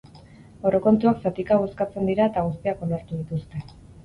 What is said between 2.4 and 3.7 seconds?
guztiak onartu dituzte.